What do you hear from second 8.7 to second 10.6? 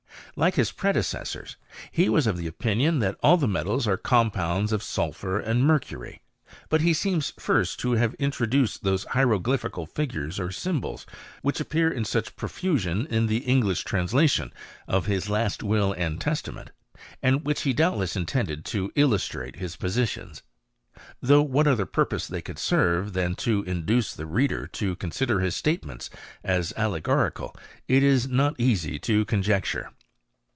those hiero glyphical figures or